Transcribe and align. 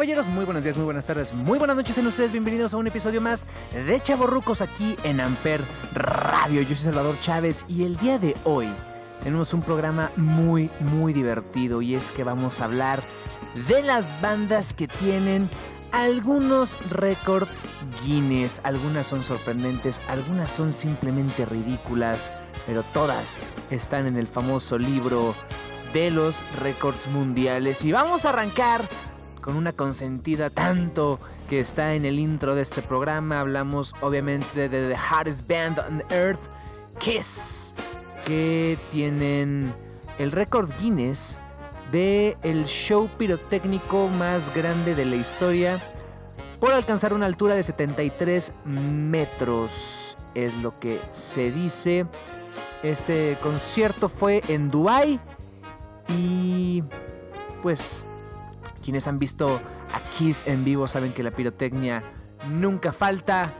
Caballeros, 0.00 0.28
muy 0.28 0.46
buenos 0.46 0.62
días, 0.62 0.78
muy 0.78 0.86
buenas 0.86 1.04
tardes, 1.04 1.34
muy 1.34 1.58
buenas 1.58 1.76
noches 1.76 1.98
en 1.98 2.06
ustedes. 2.06 2.32
Bienvenidos 2.32 2.72
a 2.72 2.78
un 2.78 2.86
episodio 2.86 3.20
más 3.20 3.46
de 3.70 4.00
Chavorrucos 4.00 4.62
aquí 4.62 4.96
en 5.02 5.20
Amper 5.20 5.60
Radio. 5.92 6.62
Yo 6.62 6.68
soy 6.68 6.86
Salvador 6.86 7.20
Chávez 7.20 7.66
y 7.68 7.84
el 7.84 7.98
día 7.98 8.18
de 8.18 8.34
hoy 8.44 8.66
tenemos 9.22 9.52
un 9.52 9.60
programa 9.60 10.10
muy, 10.16 10.70
muy 10.80 11.12
divertido 11.12 11.82
y 11.82 11.96
es 11.96 12.12
que 12.12 12.24
vamos 12.24 12.62
a 12.62 12.64
hablar 12.64 13.04
de 13.68 13.82
las 13.82 14.18
bandas 14.22 14.72
que 14.72 14.88
tienen 14.88 15.50
algunos 15.92 16.74
récord 16.88 17.46
Guinness. 18.02 18.62
Algunas 18.64 19.06
son 19.06 19.22
sorprendentes, 19.22 20.00
algunas 20.08 20.50
son 20.50 20.72
simplemente 20.72 21.44
ridículas, 21.44 22.24
pero 22.66 22.84
todas 22.84 23.38
están 23.70 24.06
en 24.06 24.16
el 24.16 24.28
famoso 24.28 24.78
libro 24.78 25.34
de 25.92 26.10
los 26.10 26.42
récords 26.58 27.06
mundiales. 27.08 27.84
Y 27.84 27.92
vamos 27.92 28.24
a 28.24 28.30
arrancar 28.30 28.88
con 29.40 29.56
una 29.56 29.72
consentida 29.72 30.50
tanto 30.50 31.18
que 31.48 31.60
está 31.60 31.94
en 31.94 32.04
el 32.04 32.18
intro 32.18 32.54
de 32.54 32.62
este 32.62 32.82
programa. 32.82 33.40
Hablamos 33.40 33.94
obviamente 34.00 34.68
de 34.68 34.88
The 34.88 34.96
Hardest 34.96 35.48
Band 35.48 35.78
on 35.78 36.02
Earth, 36.10 36.40
Kiss, 36.98 37.74
que 38.24 38.78
tienen 38.92 39.72
el 40.18 40.32
récord 40.32 40.70
Guinness 40.80 41.40
de 41.90 42.36
el 42.42 42.66
show 42.66 43.08
pirotécnico 43.18 44.08
más 44.08 44.54
grande 44.54 44.94
de 44.94 45.04
la 45.04 45.16
historia 45.16 45.80
por 46.60 46.72
alcanzar 46.72 47.14
una 47.14 47.26
altura 47.26 47.54
de 47.54 47.62
73 47.62 48.52
metros. 48.64 50.16
Es 50.34 50.54
lo 50.54 50.78
que 50.78 51.00
se 51.12 51.50
dice. 51.50 52.06
Este 52.82 53.36
concierto 53.42 54.08
fue 54.08 54.42
en 54.48 54.70
Dubai 54.70 55.18
y 56.08 56.82
pues 57.62 58.06
quienes 58.90 59.06
han 59.06 59.20
visto 59.20 59.60
a 59.94 60.00
Kiss 60.10 60.42
en 60.48 60.64
vivo 60.64 60.88
saben 60.88 61.12
que 61.12 61.22
la 61.22 61.30
pirotecnia 61.30 62.02
nunca 62.50 62.90
falta 62.90 63.54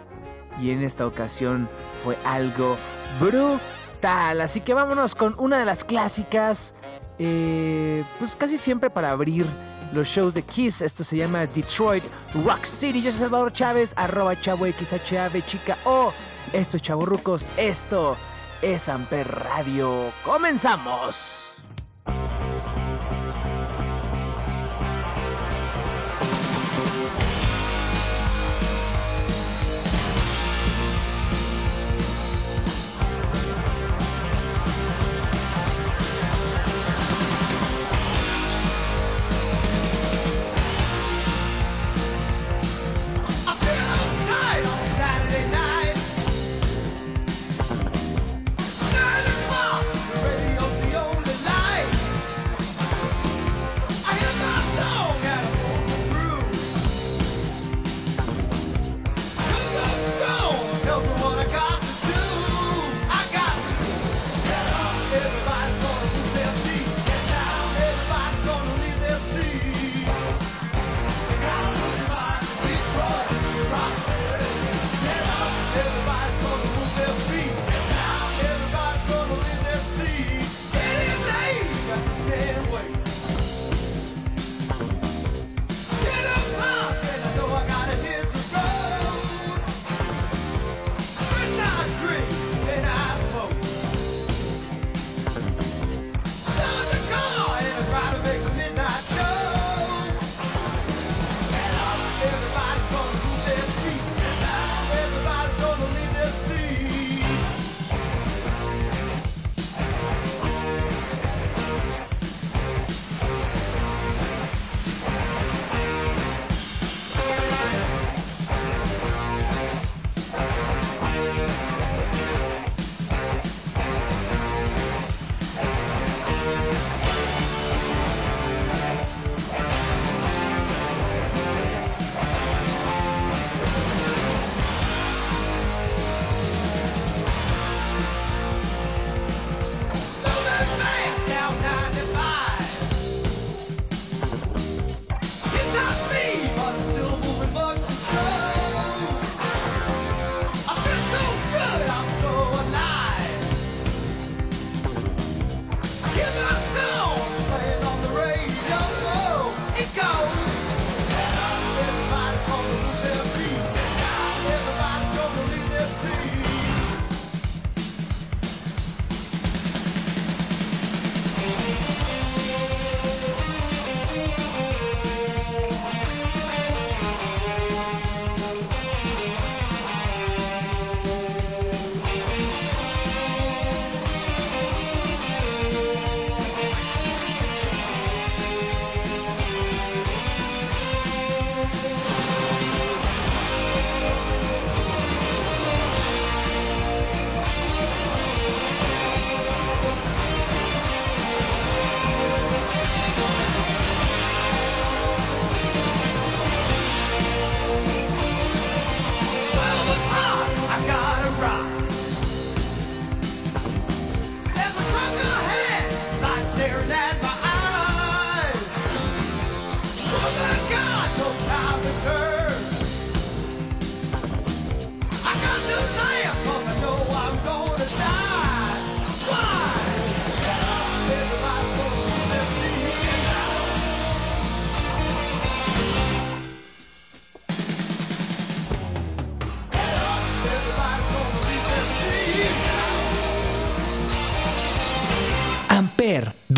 y 0.61 0.73
en 0.73 0.83
esta 0.83 1.07
ocasión 1.07 1.69
fue 2.03 2.19
algo 2.25 2.77
brutal. 3.21 4.41
Así 4.41 4.61
que 4.61 4.75
vámonos 4.75 5.15
con 5.15 5.37
una 5.39 5.61
de 5.61 5.65
las 5.65 5.85
clásicas, 5.85 6.75
eh, 7.21 8.03
pues 8.19 8.35
casi 8.35 8.59
siempre 8.59 8.91
para 8.91 9.13
abrir 9.13 9.47
los 9.93 10.09
shows 10.09 10.35
de 10.35 10.43
Kiss. 10.43 10.83
Esto 10.83 11.05
se 11.05 11.19
llama 11.19 11.47
Detroit 11.47 12.03
Rock 12.45 12.65
City. 12.65 13.01
Yo 13.01 13.13
soy 13.13 13.21
Salvador 13.21 13.53
Chávez, 13.53 13.95
arroba 13.97 14.35
chavo 14.35 14.67
XHAV 14.67 15.47
chica 15.47 15.79
o 15.85 16.13
esto 16.53 16.77
es 16.77 16.83
Chavo 16.83 17.07
Rucos, 17.07 17.47
esto 17.57 18.17
es 18.63 18.89
Amper 18.89 19.29
Radio. 19.29 20.11
¡Comenzamos! 20.25 21.50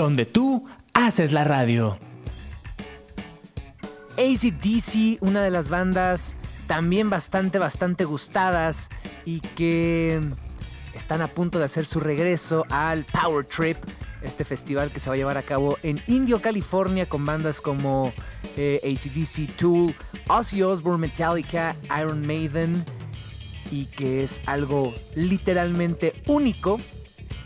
Donde 0.03 0.27
tú 0.27 0.65
haces 0.95 1.33
la 1.33 1.45
radio. 1.45 1.97
ACDC, 4.19 5.23
una 5.23 5.43
de 5.45 5.51
las 5.51 5.69
bandas 5.69 6.37
también 6.67 7.09
bastante, 7.09 7.61
bastante 7.61 8.05
gustadas 8.05 8.91
y 9.25 9.39
que 9.41 10.21
están 10.95 11.23
a 11.23 11.29
punto 11.29 11.61
de 11.61 11.67
hacer 11.67 11.87
su 11.87 12.01
regreso 12.01 12.67
al 12.69 13.05
Power 13.05 13.47
Trip, 13.47 13.77
este 14.23 14.45
festival 14.45 14.91
que 14.91 14.99
se 14.99 15.09
va 15.09 15.15
a 15.15 15.17
llevar 15.17 15.39
a 15.39 15.43
cabo 15.43 15.79
en 15.85 16.01
Indio, 16.09 16.43
California, 16.43 17.09
con 17.09 17.25
bandas 17.25 17.61
como 17.61 18.13
eh, 18.57 18.81
ACDC, 18.83 19.57
Tool, 19.57 19.95
Ozzy 20.27 20.63
Osbourne, 20.63 21.01
Metallica, 21.01 21.77
Iron 22.01 22.27
Maiden, 22.27 22.85
y 23.71 23.87
que 23.87 24.25
es 24.25 24.41
algo 24.47 24.93
literalmente 25.15 26.13
único. 26.27 26.81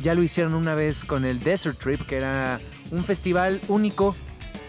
Ya 0.00 0.14
lo 0.14 0.22
hicieron 0.22 0.54
una 0.54 0.74
vez 0.74 1.04
con 1.04 1.24
el 1.24 1.40
Desert 1.40 1.78
Trip, 1.78 2.02
que 2.06 2.16
era 2.16 2.60
un 2.90 3.04
festival 3.04 3.60
único 3.68 4.14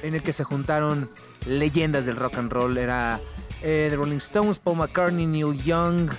en 0.03 0.13
el 0.13 0.23
que 0.23 0.33
se 0.33 0.43
juntaron 0.43 1.09
leyendas 1.45 2.05
del 2.05 2.15
rock 2.15 2.37
and 2.37 2.51
roll. 2.51 2.77
Era 2.77 3.19
eh, 3.61 3.87
The 3.89 3.95
Rolling 3.95 4.17
Stones, 4.17 4.59
Paul 4.59 4.77
McCartney, 4.77 5.25
Neil 5.25 5.57
Young, 5.63 6.09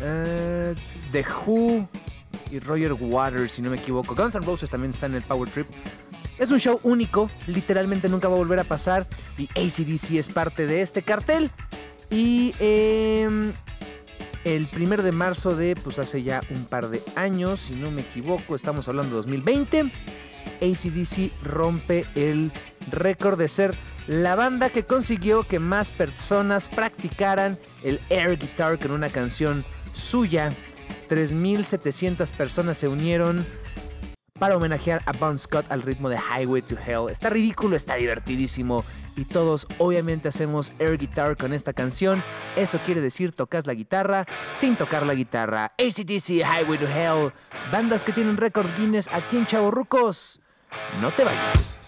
eh, 0.00 0.74
The 1.12 1.24
Who 1.46 1.88
y 2.50 2.58
Roger 2.60 2.92
Waters, 2.92 3.52
si 3.52 3.62
no 3.62 3.70
me 3.70 3.76
equivoco. 3.76 4.14
Guns 4.14 4.34
N' 4.34 4.44
Roses 4.44 4.70
también 4.70 4.90
está 4.90 5.06
en 5.06 5.14
el 5.14 5.22
Power 5.22 5.48
Trip. 5.48 5.66
Es 6.38 6.50
un 6.50 6.60
show 6.60 6.78
único, 6.82 7.30
literalmente 7.46 8.08
nunca 8.08 8.28
va 8.28 8.34
a 8.34 8.38
volver 8.38 8.60
a 8.60 8.64
pasar 8.64 9.06
y 9.38 9.48
ACDC 9.58 10.16
es 10.18 10.28
parte 10.28 10.66
de 10.66 10.82
este 10.82 11.02
cartel. 11.02 11.50
Y 12.10 12.54
em, 12.58 13.52
el 14.46 14.68
primero 14.68 15.02
de 15.02 15.10
marzo 15.10 15.56
de, 15.56 15.74
pues 15.74 15.98
hace 15.98 16.22
ya 16.22 16.40
un 16.50 16.66
par 16.66 16.88
de 16.88 17.02
años, 17.16 17.58
si 17.58 17.74
no 17.74 17.90
me 17.90 18.02
equivoco, 18.02 18.54
estamos 18.54 18.86
hablando 18.86 19.10
de 19.10 19.16
2020, 19.16 19.90
ACDC 20.62 21.32
rompe 21.42 22.06
el 22.14 22.52
récord 22.92 23.36
de 23.36 23.48
ser 23.48 23.76
la 24.06 24.36
banda 24.36 24.70
que 24.70 24.84
consiguió 24.84 25.42
que 25.42 25.58
más 25.58 25.90
personas 25.90 26.68
practicaran 26.68 27.58
el 27.82 27.98
air 28.08 28.38
guitar 28.38 28.78
con 28.78 28.92
una 28.92 29.08
canción 29.08 29.64
suya. 29.92 30.52
3.700 31.10 32.30
personas 32.30 32.78
se 32.78 32.86
unieron 32.86 33.44
para 34.38 34.56
homenajear 34.56 35.02
a 35.06 35.12
Bon 35.12 35.38
Scott 35.38 35.66
al 35.70 35.82
ritmo 35.82 36.08
de 36.08 36.18
Highway 36.18 36.62
to 36.62 36.76
Hell. 36.76 37.10
Está 37.10 37.30
ridículo, 37.30 37.76
está 37.76 37.94
divertidísimo 37.94 38.84
y 39.16 39.24
todos 39.24 39.66
obviamente 39.78 40.28
hacemos 40.28 40.72
air 40.78 40.98
guitar 40.98 41.36
con 41.36 41.52
esta 41.52 41.72
canción. 41.72 42.22
Eso 42.56 42.80
quiere 42.84 43.00
decir 43.00 43.32
tocas 43.32 43.66
la 43.66 43.74
guitarra 43.74 44.26
sin 44.50 44.76
tocar 44.76 45.06
la 45.06 45.14
guitarra. 45.14 45.72
ACDC, 45.78 46.42
Highway 46.42 46.78
to 46.78 46.86
Hell, 46.86 47.32
bandas 47.72 48.04
que 48.04 48.12
tienen 48.12 48.36
récord 48.36 48.68
Guinness 48.76 49.08
aquí 49.12 49.36
en 49.36 49.46
Chavorrucos. 49.46 50.40
No 51.00 51.10
te 51.12 51.24
vayas. 51.24 51.85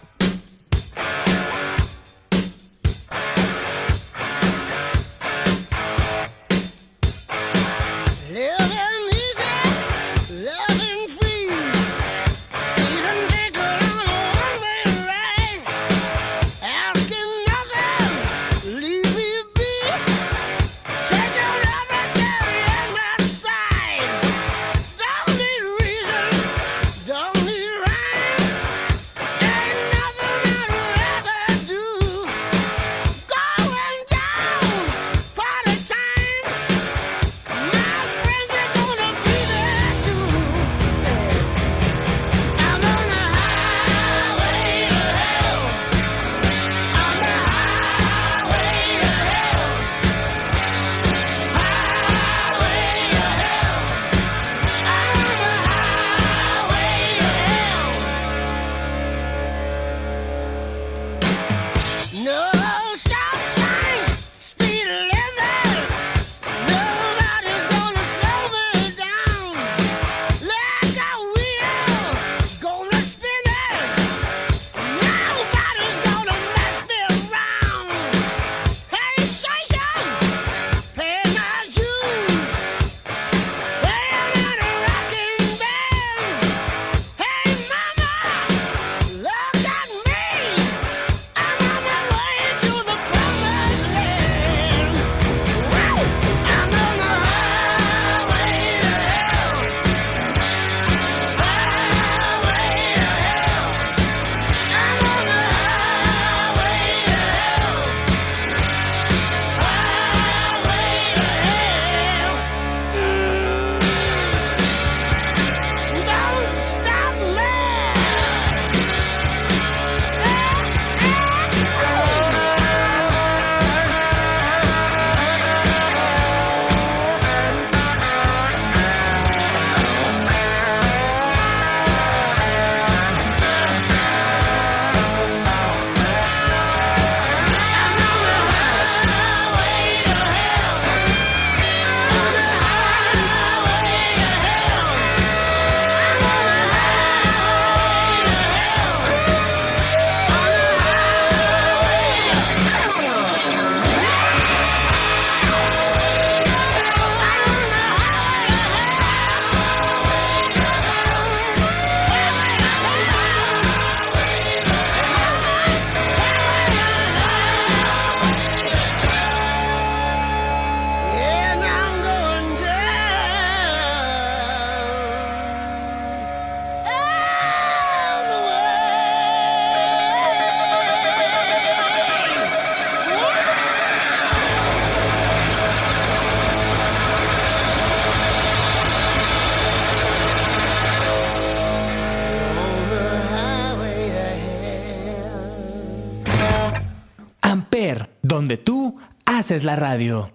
Haces 199.49 199.65
la 199.65 199.77
radio. 199.77 200.31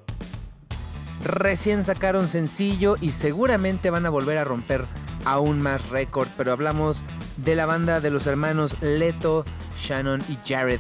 Recién 1.24 1.84
sacaron 1.84 2.27
sencillo 2.27 2.96
y 3.00 3.12
seguramente 3.12 3.91
van 3.91 4.08
a 4.08 4.10
volver 4.10 4.39
a 4.39 4.43
romper 4.43 4.88
aún 5.24 5.62
más 5.62 5.89
récord, 5.89 6.27
pero 6.36 6.51
hablamos 6.51 7.03
de 7.38 7.53
la 7.53 7.67
banda 7.67 8.00
de 8.00 8.10
los 8.10 8.25
hermanos 8.25 8.75
Leto, 8.82 9.46
Shannon 9.77 10.24
y 10.29 10.39
Jared 10.43 10.79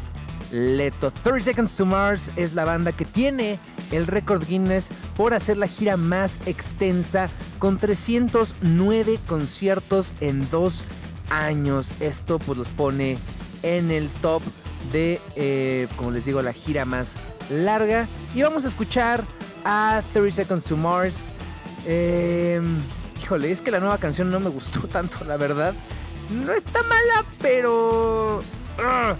Leto. 0.51 1.11
30 1.11 1.41
Seconds 1.41 1.75
to 1.75 1.85
Mars 1.85 2.31
es 2.35 2.55
la 2.55 2.65
banda 2.65 2.91
que 2.91 3.05
tiene 3.05 3.59
el 3.91 4.07
récord 4.07 4.43
Guinness 4.47 4.89
por 5.15 5.35
hacer 5.35 5.57
la 5.57 5.67
gira 5.67 5.95
más 5.95 6.39
extensa 6.47 7.29
con 7.59 7.77
309 7.77 9.19
conciertos 9.27 10.11
en 10.21 10.49
dos 10.49 10.85
años. 11.29 11.91
Esto 11.99 12.39
pues 12.39 12.57
los 12.57 12.71
pone 12.71 13.19
en 13.61 13.91
el 13.91 14.09
top 14.23 14.41
de, 14.91 15.21
eh, 15.35 15.87
como 15.97 16.09
les 16.09 16.25
digo, 16.25 16.41
la 16.41 16.51
gira 16.51 16.83
más 16.83 17.17
larga. 17.49 18.07
Y 18.33 18.41
vamos 18.41 18.65
a 18.65 18.67
escuchar 18.67 19.25
a 19.65 20.01
30 20.13 20.35
Seconds 20.35 20.65
to 20.65 20.77
Mars. 20.77 21.31
Eh, 21.85 22.61
híjole, 23.21 23.51
es 23.51 23.61
que 23.61 23.71
la 23.71 23.79
nueva 23.79 23.97
canción 23.97 24.29
no 24.31 24.39
me 24.39 24.49
gustó 24.49 24.81
tanto, 24.91 25.23
la 25.25 25.37
verdad. 25.37 25.73
No 26.29 26.53
está 26.53 26.81
mala, 26.83 27.25
pero... 27.39 28.37
ugh, 28.37 29.17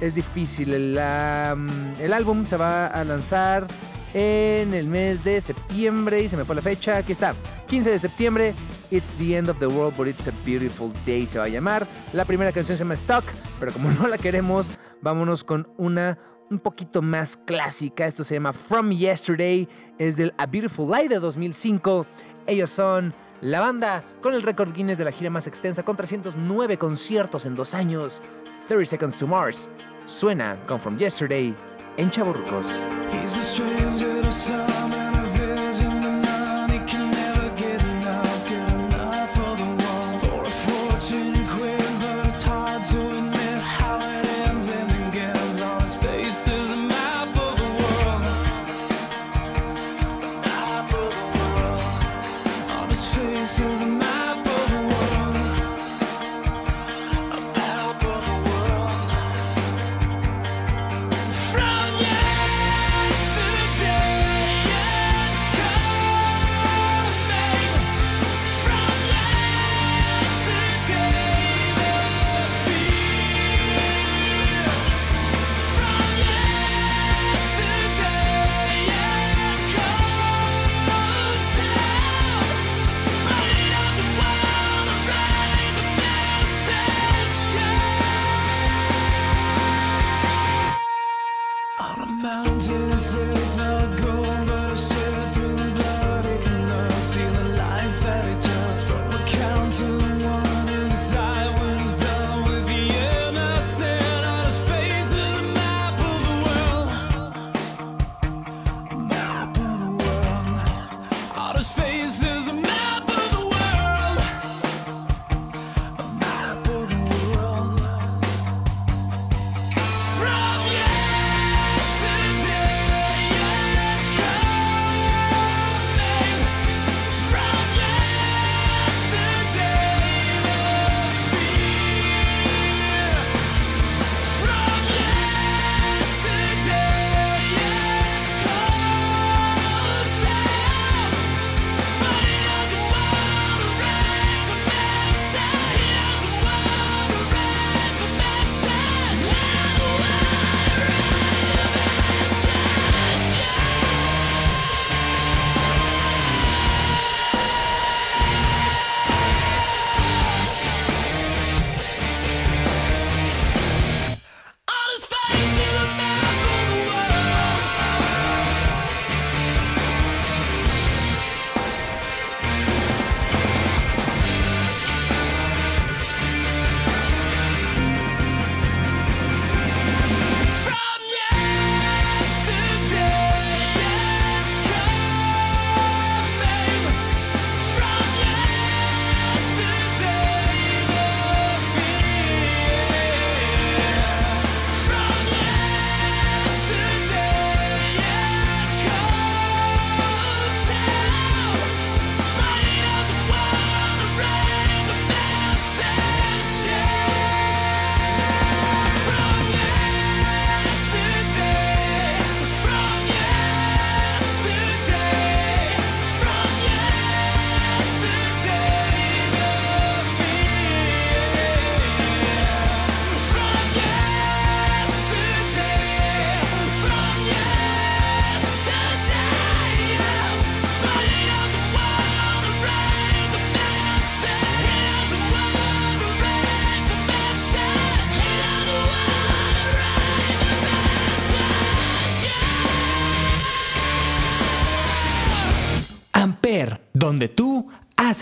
es 0.00 0.14
difícil. 0.14 0.74
El 0.74 2.12
álbum 2.12 2.46
se 2.46 2.56
va 2.56 2.86
a 2.88 3.04
lanzar 3.04 3.66
en 4.14 4.74
el 4.74 4.88
mes 4.88 5.24
de 5.24 5.40
septiembre 5.40 6.22
y 6.22 6.28
se 6.28 6.36
me 6.36 6.44
fue 6.44 6.54
la 6.54 6.62
fecha. 6.62 6.98
Aquí 6.98 7.12
está, 7.12 7.34
15 7.68 7.90
de 7.90 7.98
septiembre. 7.98 8.54
It's 8.90 9.12
the 9.12 9.36
end 9.36 9.48
of 9.48 9.58
the 9.58 9.66
world, 9.66 9.96
but 9.96 10.06
it's 10.06 10.28
a 10.28 10.32
beautiful 10.44 10.92
day 11.04 11.24
se 11.24 11.38
va 11.38 11.46
a 11.46 11.48
llamar. 11.48 11.86
La 12.12 12.24
primera 12.26 12.52
canción 12.52 12.76
se 12.76 12.84
llama 12.84 12.96
Stuck, 12.96 13.24
pero 13.58 13.72
como 13.72 13.90
no 14.00 14.08
la 14.08 14.18
queremos, 14.18 14.70
vámonos 15.00 15.44
con 15.44 15.66
una 15.78 16.18
un 16.52 16.60
poquito 16.60 17.02
más 17.02 17.36
clásica. 17.36 18.06
Esto 18.06 18.24
se 18.24 18.34
llama 18.34 18.52
From 18.52 18.90
Yesterday, 18.90 19.68
es 19.98 20.16
del 20.16 20.32
A 20.38 20.46
Beautiful 20.46 20.90
Light 20.90 21.10
de 21.10 21.18
2005. 21.18 22.06
Ellos 22.46 22.70
son 22.70 23.14
la 23.40 23.60
banda 23.60 24.04
con 24.20 24.34
el 24.34 24.42
récord 24.42 24.72
Guinness 24.72 24.98
de 24.98 25.04
la 25.04 25.12
gira 25.12 25.30
más 25.30 25.46
extensa 25.46 25.82
con 25.82 25.96
309 25.96 26.78
conciertos 26.78 27.46
en 27.46 27.54
dos 27.54 27.74
años. 27.74 28.22
30 28.68 28.84
Seconds 28.86 29.16
to 29.16 29.26
Mars 29.26 29.70
suena 30.06 30.60
con 30.68 30.80
From 30.80 30.96
Yesterday 30.96 31.54
en 31.96 32.10
Chaburrucos. 32.10 32.68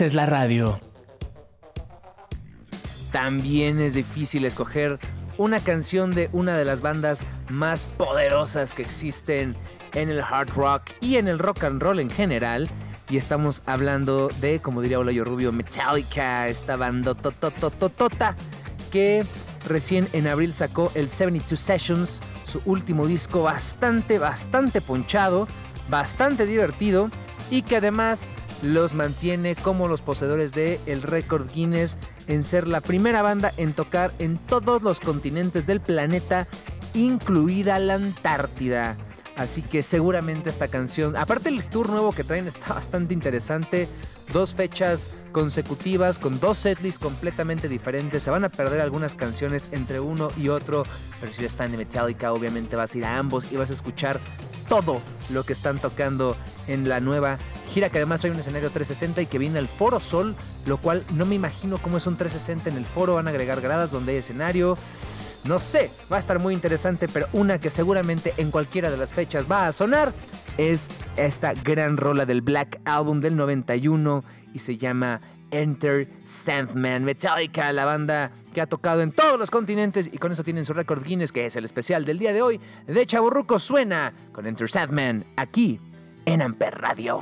Haces 0.01 0.15
la 0.15 0.25
radio. 0.25 0.79
También 3.11 3.79
es 3.79 3.93
difícil 3.93 4.45
escoger 4.45 4.97
una 5.37 5.59
canción 5.59 6.15
de 6.15 6.27
una 6.33 6.57
de 6.57 6.65
las 6.65 6.81
bandas 6.81 7.27
más 7.49 7.85
poderosas 7.85 8.73
que 8.73 8.81
existen 8.81 9.55
en 9.93 10.09
el 10.09 10.21
hard 10.21 10.49
rock 10.55 10.89
y 11.01 11.17
en 11.17 11.27
el 11.27 11.37
rock 11.37 11.65
and 11.65 11.83
roll 11.83 11.99
en 11.99 12.09
general. 12.09 12.67
Y 13.11 13.17
estamos 13.17 13.61
hablando 13.67 14.29
de, 14.39 14.59
como 14.59 14.81
diría 14.81 14.97
Olayo 14.97 15.23
Rubio, 15.23 15.51
Metallica, 15.51 16.47
esta 16.47 16.77
banda 16.77 17.13
tototototota 17.13 18.35
que 18.91 19.23
recién 19.67 20.07
en 20.13 20.25
abril 20.25 20.55
sacó 20.55 20.91
el 20.95 21.09
72 21.11 21.59
Sessions, 21.59 22.21
su 22.43 22.59
último 22.65 23.05
disco 23.05 23.43
bastante, 23.43 24.17
bastante 24.17 24.81
ponchado, 24.81 25.47
bastante 25.91 26.47
divertido 26.47 27.11
y 27.51 27.61
que 27.61 27.75
además 27.75 28.27
los 28.61 28.93
mantiene 28.93 29.55
como 29.55 29.87
los 29.87 30.01
poseedores 30.01 30.53
de 30.53 30.79
el 30.85 31.01
récord 31.01 31.49
Guinness 31.51 31.97
en 32.27 32.43
ser 32.43 32.67
la 32.67 32.81
primera 32.81 33.21
banda 33.21 33.51
en 33.57 33.73
tocar 33.73 34.11
en 34.19 34.37
todos 34.37 34.83
los 34.83 34.99
continentes 34.99 35.65
del 35.65 35.81
planeta, 35.81 36.47
incluida 36.93 37.79
la 37.79 37.95
Antártida. 37.95 38.97
Así 39.35 39.61
que 39.61 39.81
seguramente 39.81 40.49
esta 40.49 40.67
canción, 40.67 41.15
aparte 41.15 41.49
el 41.49 41.65
tour 41.67 41.89
nuevo 41.89 42.11
que 42.11 42.23
traen 42.23 42.47
está 42.47 42.73
bastante 42.73 43.13
interesante. 43.13 43.87
Dos 44.31 44.55
fechas 44.55 45.11
consecutivas 45.31 46.17
con 46.17 46.39
dos 46.39 46.57
setlists 46.57 46.99
completamente 46.99 47.67
diferentes. 47.67 48.23
Se 48.23 48.29
van 48.29 48.45
a 48.45 48.49
perder 48.49 48.81
algunas 48.81 49.15
canciones 49.15 49.69
entre 49.71 49.99
uno 49.99 50.29
y 50.37 50.49
otro. 50.49 50.83
Pero 51.19 51.33
si 51.33 51.47
fan 51.49 51.71
de 51.71 51.77
Metallica, 51.77 52.31
obviamente 52.31 52.75
vas 52.75 52.95
a 52.95 52.97
ir 52.97 53.05
a 53.05 53.17
ambos 53.17 53.51
y 53.51 53.57
vas 53.57 53.69
a 53.69 53.73
escuchar 53.73 54.19
todo 54.69 55.01
lo 55.31 55.43
que 55.43 55.51
están 55.51 55.79
tocando 55.79 56.37
en 56.67 56.87
la 56.87 57.01
nueva 57.01 57.37
gira 57.71 57.89
que 57.89 57.97
además 57.97 58.23
hay 58.23 58.31
un 58.31 58.39
escenario 58.39 58.69
360 58.69 59.21
y 59.21 59.25
que 59.25 59.37
viene 59.37 59.59
al 59.59 59.67
Foro 59.67 59.99
Sol, 59.99 60.35
lo 60.65 60.77
cual 60.77 61.03
no 61.11 61.25
me 61.25 61.35
imagino 61.35 61.77
cómo 61.77 61.97
es 61.97 62.05
un 62.05 62.17
360 62.17 62.69
en 62.69 62.77
el 62.77 62.85
foro, 62.85 63.15
van 63.15 63.27
a 63.27 63.31
agregar 63.31 63.61
gradas 63.61 63.91
donde 63.91 64.11
hay 64.11 64.17
escenario. 64.19 64.77
No 65.43 65.59
sé, 65.59 65.89
va 66.11 66.17
a 66.17 66.19
estar 66.19 66.37
muy 66.37 66.53
interesante, 66.53 67.07
pero 67.07 67.27
una 67.33 67.59
que 67.59 67.71
seguramente 67.71 68.33
en 68.37 68.51
cualquiera 68.51 68.91
de 68.91 68.97
las 68.97 69.11
fechas 69.11 69.49
va 69.49 69.67
a 69.67 69.71
sonar 69.71 70.13
es 70.57 70.89
esta 71.17 71.53
gran 71.53 71.97
rola 71.97 72.25
del 72.25 72.41
Black 72.41 72.79
Album 72.85 73.21
del 73.21 73.35
91 73.35 74.23
y 74.53 74.59
se 74.59 74.77
llama 74.77 75.21
Enter 75.51 76.07
Sandman. 76.25 77.03
Metallica, 77.03 77.71
la 77.71 77.85
banda 77.85 78.31
que 78.53 78.61
ha 78.61 78.67
tocado 78.67 79.01
en 79.01 79.11
todos 79.11 79.37
los 79.37 79.51
continentes 79.51 80.09
y 80.11 80.17
con 80.17 80.31
eso 80.31 80.43
tienen 80.43 80.65
su 80.65 80.73
récord 80.73 81.03
Guinness, 81.03 81.31
que 81.31 81.45
es 81.45 81.55
el 81.55 81.65
especial 81.65 82.05
del 82.05 82.19
día 82.19 82.33
de 82.33 82.41
hoy 82.41 82.59
de 82.87 83.05
Chaburruco 83.05 83.59
suena 83.59 84.13
con 84.31 84.47
Enter 84.47 84.69
Sandman 84.69 85.25
aquí 85.35 85.79
en 86.25 86.41
Amper 86.41 86.79
Radio. 86.79 87.21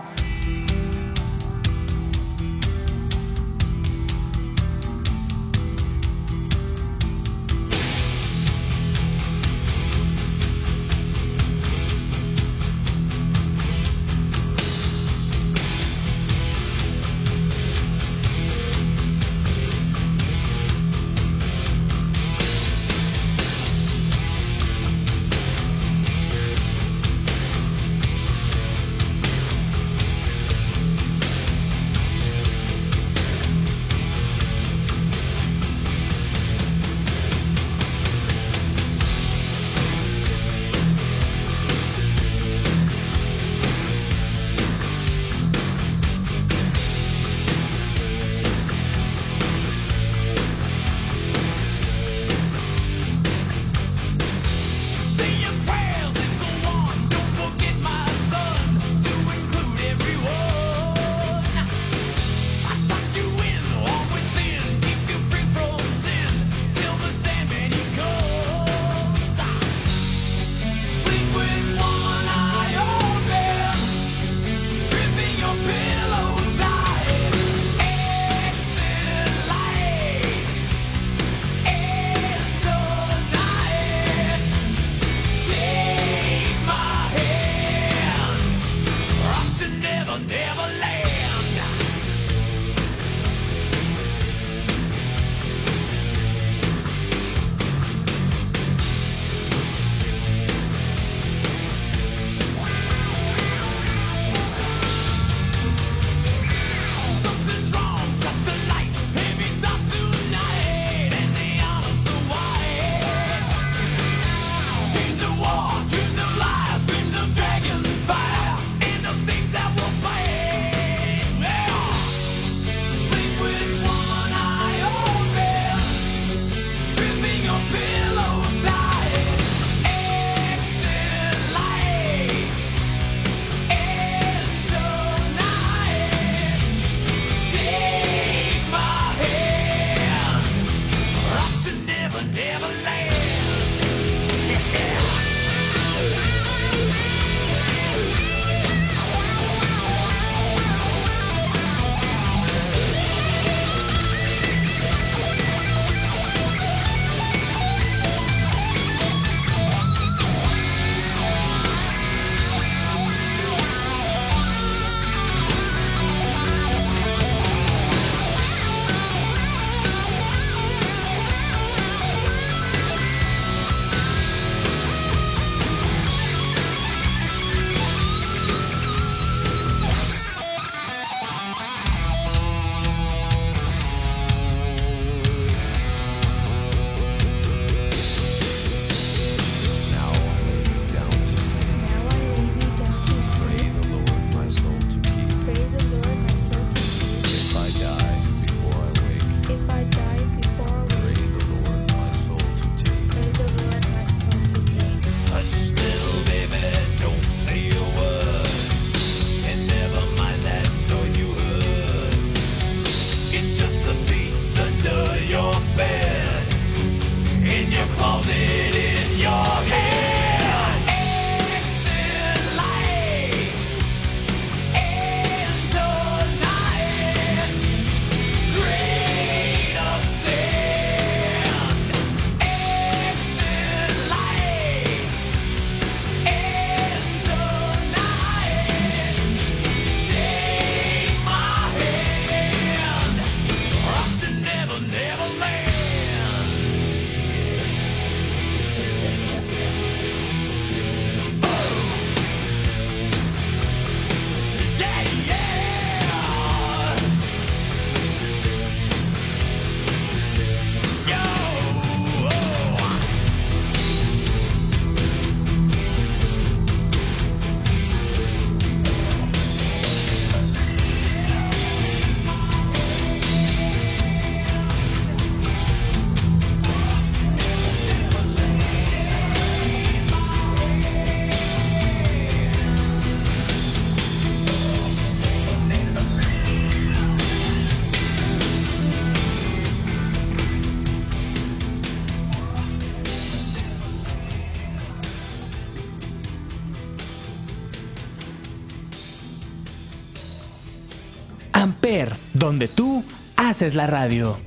Donde 302.49 302.67
tú 302.67 303.03
haces 303.37 303.75
la 303.75 303.85
radio. 303.85 304.39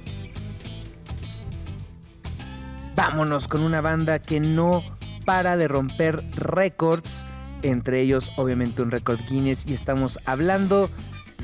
Vámonos 2.97 3.47
con 3.47 3.63
una 3.63 3.81
banda 3.81 4.19
que 4.19 4.41
no 4.41 4.83
para 5.25 5.57
de 5.57 5.69
romper 5.69 6.25
récords, 6.35 7.25
entre 7.63 8.01
ellos 8.01 8.33
obviamente 8.37 8.83
un 8.83 8.91
récord 8.91 9.21
Guinness 9.31 9.67
y 9.69 9.73
estamos 9.73 10.19
hablando 10.27 10.91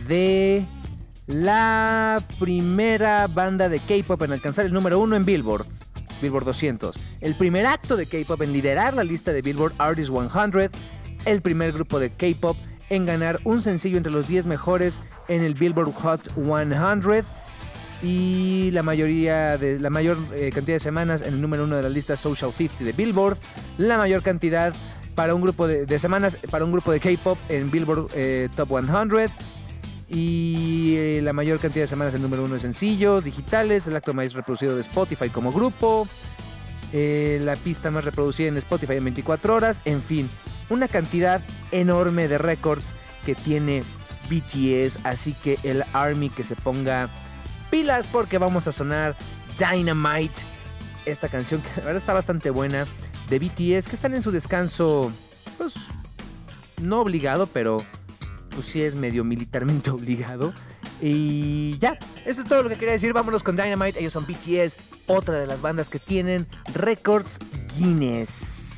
de 0.08 0.64
la 1.28 2.26
primera 2.40 3.28
banda 3.28 3.68
de 3.68 3.78
K-pop 3.78 4.20
en 4.24 4.32
alcanzar 4.32 4.66
el 4.66 4.72
número 4.72 4.98
uno 4.98 5.14
en 5.14 5.24
Billboard. 5.24 5.64
Billboard 6.20 6.44
200. 6.44 6.98
El 7.20 7.36
primer 7.36 7.66
acto 7.66 7.96
de 7.96 8.06
K-pop 8.06 8.42
en 8.42 8.52
liderar 8.52 8.94
la 8.94 9.04
lista 9.04 9.32
de 9.32 9.42
Billboard 9.42 9.74
Artist 9.78 10.10
100. 10.10 10.72
El 11.24 11.40
primer 11.40 11.70
grupo 11.70 12.00
de 12.00 12.10
K-pop 12.10 12.56
en 12.90 13.06
ganar 13.06 13.40
un 13.44 13.62
sencillo 13.62 13.96
entre 13.96 14.12
los 14.12 14.28
10 14.28 14.46
mejores 14.46 15.00
en 15.28 15.42
el 15.42 15.54
Billboard 15.54 15.92
Hot 15.94 16.32
100 16.34 17.24
y 18.02 18.70
la 18.72 18.82
mayoría 18.82 19.58
de 19.58 19.80
la 19.80 19.90
mayor 19.90 20.18
eh, 20.34 20.50
cantidad 20.54 20.76
de 20.76 20.80
semanas 20.80 21.22
en 21.22 21.34
el 21.34 21.40
número 21.40 21.64
uno 21.64 21.76
de 21.76 21.82
la 21.82 21.88
lista 21.88 22.16
Social 22.16 22.52
50 22.52 22.84
de 22.84 22.92
Billboard, 22.92 23.38
la 23.76 23.98
mayor 23.98 24.22
cantidad 24.22 24.72
para 25.14 25.34
un 25.34 25.40
grupo 25.40 25.66
de, 25.66 25.98
semanas 25.98 26.38
para 26.50 26.64
un 26.64 26.70
grupo 26.70 26.92
de 26.92 27.00
K-pop 27.00 27.38
en 27.48 27.70
Billboard 27.70 28.10
eh, 28.14 28.48
Top 28.54 28.68
100 28.68 29.30
y 30.10 30.94
eh, 30.96 31.20
la 31.22 31.32
mayor 31.32 31.58
cantidad 31.58 31.84
de 31.84 31.88
semanas 31.88 32.14
en 32.14 32.18
el 32.18 32.22
número 32.22 32.44
uno 32.44 32.54
de 32.54 32.60
sencillos 32.60 33.24
digitales, 33.24 33.86
el 33.88 33.96
acto 33.96 34.14
más 34.14 34.32
reproducido 34.32 34.76
de 34.76 34.80
Spotify 34.82 35.28
como 35.28 35.52
grupo, 35.52 36.06
la 36.92 37.56
pista 37.56 37.90
más 37.90 38.04
reproducida 38.04 38.48
en 38.48 38.56
Spotify 38.56 38.94
en 38.94 39.04
24 39.04 39.54
horas, 39.54 39.82
en 39.84 40.00
fin, 40.00 40.30
una 40.70 40.88
cantidad 40.88 41.42
enorme 41.70 42.28
de 42.28 42.38
récords 42.38 42.94
que 43.24 43.34
tiene 43.34 43.82
BTS, 44.30 44.98
así 45.04 45.32
que 45.32 45.58
el 45.62 45.84
Army 45.92 46.30
que 46.30 46.44
se 46.44 46.56
ponga 46.56 47.08
pilas 47.70 48.06
porque 48.06 48.38
vamos 48.38 48.68
a 48.68 48.72
sonar 48.72 49.14
Dynamite, 49.58 50.42
esta 51.06 51.28
canción 51.28 51.60
que 51.62 51.68
la 51.80 51.86
verdad 51.86 51.96
está 51.96 52.14
bastante 52.14 52.50
buena 52.50 52.86
de 53.28 53.38
BTS 53.38 53.88
que 53.88 53.94
están 53.94 54.14
en 54.14 54.22
su 54.22 54.30
descanso, 54.30 55.12
pues 55.56 55.74
no 56.80 57.00
obligado, 57.00 57.46
pero 57.46 57.78
pues 58.50 58.66
sí 58.66 58.82
es 58.82 58.94
medio 58.94 59.24
militarmente 59.24 59.90
obligado. 59.92 60.52
Y 61.00 61.78
ya, 61.78 61.96
eso 62.24 62.42
es 62.42 62.48
todo 62.48 62.62
lo 62.64 62.68
que 62.68 62.74
quería 62.74 62.92
decir. 62.92 63.12
Vámonos 63.12 63.44
con 63.44 63.54
Dynamite. 63.54 64.00
Ellos 64.00 64.12
son 64.12 64.26
BTS, 64.26 64.78
otra 65.06 65.38
de 65.38 65.46
las 65.46 65.60
bandas 65.60 65.88
que 65.90 66.00
tienen 66.00 66.46
récords 66.74 67.38
Guinness. 67.76 68.77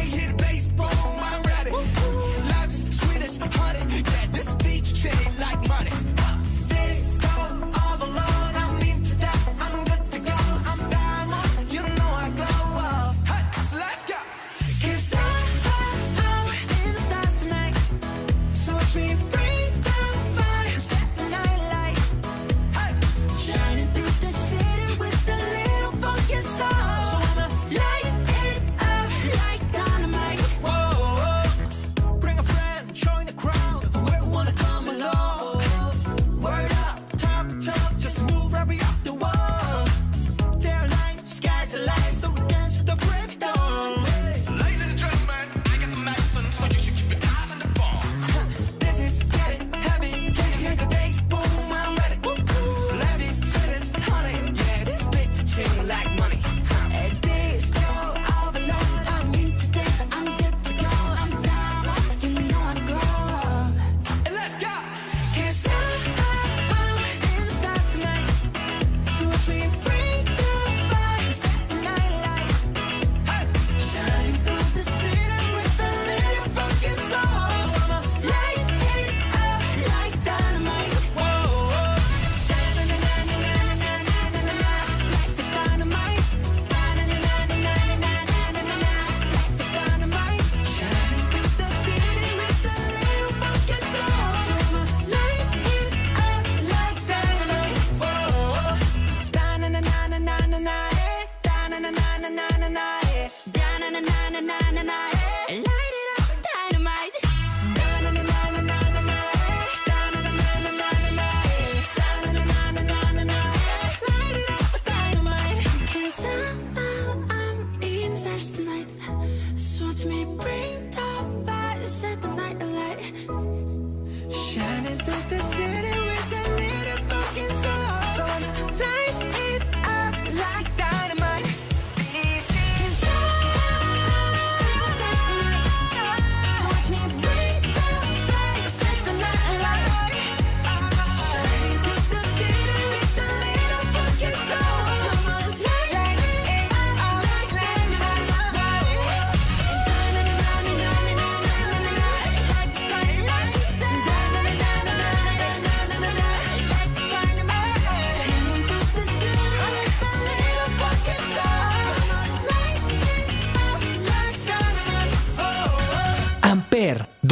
Da-na-na-na-na-na-na, 103.91 104.53
eh. 104.53 104.60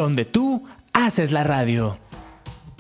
Donde 0.09 0.25
tú 0.25 0.63
haces 0.91 1.31
la 1.31 1.43
radio. 1.43 1.99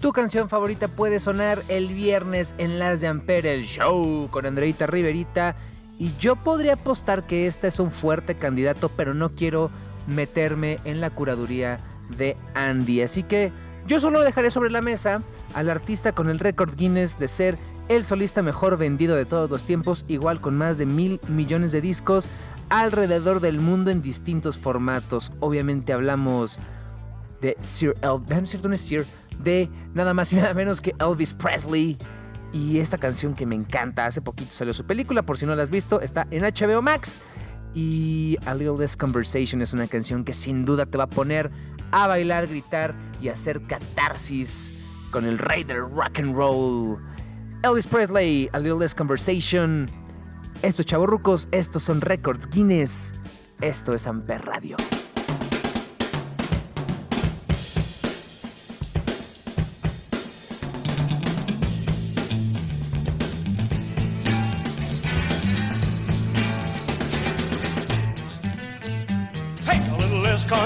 Tu 0.01 0.11
canción 0.13 0.49
favorita 0.49 0.87
puede 0.87 1.19
sonar 1.19 1.61
el 1.67 1.93
viernes 1.93 2.55
en 2.57 2.79
Las 2.79 3.01
de 3.01 3.07
Ampere, 3.07 3.53
el 3.53 3.65
show 3.65 4.29
con 4.31 4.47
Andreita 4.47 4.87
Riverita. 4.87 5.55
Y 5.99 6.11
yo 6.19 6.37
podría 6.37 6.73
apostar 6.73 7.27
que 7.27 7.45
este 7.45 7.67
es 7.67 7.79
un 7.79 7.91
fuerte 7.91 8.33
candidato, 8.33 8.89
pero 8.89 9.13
no 9.13 9.35
quiero 9.35 9.69
meterme 10.07 10.79
en 10.85 11.01
la 11.01 11.11
curaduría 11.11 11.79
de 12.17 12.35
Andy. 12.55 13.03
Así 13.03 13.21
que 13.21 13.51
yo 13.85 13.99
solo 13.99 14.21
dejaré 14.21 14.49
sobre 14.49 14.71
la 14.71 14.81
mesa 14.81 15.21
al 15.53 15.69
artista 15.69 16.13
con 16.13 16.31
el 16.31 16.39
récord 16.39 16.75
Guinness 16.75 17.19
de 17.19 17.27
ser 17.27 17.59
el 17.89 18.03
solista 18.03 18.41
mejor 18.41 18.75
vendido 18.77 19.15
de 19.15 19.25
todos 19.25 19.51
los 19.51 19.65
tiempos, 19.65 20.03
igual 20.07 20.41
con 20.41 20.57
más 20.57 20.79
de 20.79 20.87
mil 20.87 21.19
millones 21.27 21.71
de 21.71 21.81
discos 21.81 22.27
alrededor 22.69 23.39
del 23.39 23.59
mundo 23.59 23.91
en 23.91 24.01
distintos 24.01 24.57
formatos. 24.57 25.31
Obviamente 25.39 25.93
hablamos 25.93 26.59
de 27.41 27.55
Sir 27.59 27.95
Elvis, 28.01 28.49
cierto, 28.49 28.67
no 28.67 28.75
es 28.75 28.81
Sir, 28.81 29.05
de 29.39 29.69
nada 29.93 30.13
más 30.13 30.31
y 30.33 30.37
nada 30.37 30.53
menos 30.53 30.81
que 30.81 30.93
Elvis 30.99 31.33
Presley. 31.33 31.97
Y 32.51 32.79
esta 32.79 32.97
canción 32.97 33.35
que 33.35 33.45
me 33.45 33.55
encanta, 33.55 34.05
hace 34.05 34.21
poquito 34.21 34.51
salió 34.51 34.73
su 34.73 34.85
película, 34.85 35.23
por 35.23 35.37
si 35.37 35.45
no 35.45 35.55
la 35.55 35.63
has 35.63 35.69
visto, 35.69 36.01
está 36.01 36.27
en 36.31 36.43
HBO 36.43 36.81
Max. 36.81 37.21
Y 37.75 38.37
A 38.45 38.55
Little 38.55 38.79
Less 38.79 38.97
Conversation 38.97 39.61
es 39.61 39.73
una 39.73 39.87
canción 39.87 40.23
que 40.23 40.33
sin 40.33 40.65
duda 40.65 40.85
te 40.85 40.97
va 40.97 41.03
a 41.03 41.09
poner 41.09 41.51
a 41.91 42.07
bailar, 42.07 42.47
gritar 42.47 42.95
y 43.21 43.29
hacer 43.29 43.61
catarsis 43.63 44.71
con 45.11 45.25
el 45.25 45.37
rey 45.37 45.63
del 45.63 45.81
rock 45.81 46.19
and 46.19 46.35
roll. 46.35 46.99
Elvis 47.63 47.87
Presley, 47.87 48.49
A 48.53 48.59
Little 48.59 48.79
Less 48.79 48.95
Conversation. 48.95 49.89
Estos 50.61 50.85
chavorrucos, 50.85 51.47
estos 51.51 51.83
son 51.83 52.01
Records 52.01 52.47
Guinness. 52.49 53.13
Esto 53.61 53.93
es 53.93 54.07
Amper 54.07 54.45
Radio. 54.45 54.77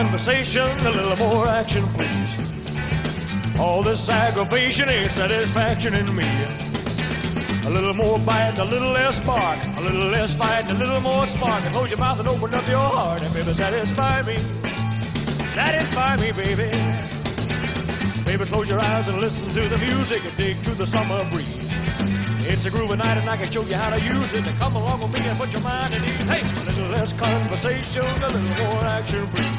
Conversation, 0.03 0.67
a 0.85 0.91
little 0.91 1.15
more 1.15 1.47
action, 1.47 1.83
please. 1.95 3.59
All 3.59 3.81
this 3.81 4.09
aggravation 4.09 4.89
ain't 4.89 5.11
satisfaction 5.11 5.93
in 5.93 6.15
me. 6.15 6.29
A 7.65 7.69
little 7.69 7.93
more 7.93 8.19
bite, 8.19 8.57
a 8.57 8.65
little 8.65 8.91
less 8.91 9.19
bark, 9.21 9.59
a 9.77 9.81
little 9.81 10.09
less 10.09 10.33
fight, 10.33 10.69
a 10.69 10.73
little 10.73 10.99
more 10.99 11.25
spark. 11.25 11.63
Close 11.75 11.89
your 11.89 11.99
mouth 11.99 12.19
and 12.19 12.27
open 12.27 12.53
up 12.53 12.67
your 12.67 12.79
heart, 12.79 13.21
and 13.21 13.33
baby, 13.33 13.53
satisfy 13.53 14.21
me. 14.23 14.37
Satisfy 15.59 16.17
me, 16.17 16.31
baby. 16.33 16.69
Baby, 18.25 18.45
close 18.45 18.69
your 18.69 18.79
eyes 18.79 19.07
and 19.07 19.17
listen 19.19 19.47
to 19.55 19.69
the 19.69 19.77
music 19.77 20.25
and 20.25 20.35
dig 20.37 20.61
to 20.63 20.71
the 20.71 20.85
summer 20.85 21.23
breeze. 21.31 21.73
It's 22.45 22.65
a 22.65 22.71
groovy 22.71 22.97
night 22.97 23.17
and 23.17 23.29
I 23.29 23.37
can 23.37 23.49
show 23.49 23.63
you 23.63 23.75
how 23.75 23.89
to 23.95 24.01
use 24.03 24.33
it. 24.33 24.43
Come 24.59 24.75
along 24.75 24.99
with 25.01 25.13
me 25.13 25.21
and 25.21 25.39
put 25.39 25.53
your 25.53 25.61
mind 25.61 25.93
at 25.93 26.01
ease. 26.01 26.27
Hey, 26.27 26.41
a 26.41 26.65
little 26.65 26.89
less 26.89 27.13
conversation, 27.13 28.03
a 28.03 28.27
little 28.27 28.65
more 28.65 28.83
action, 28.83 29.25
please. 29.27 29.52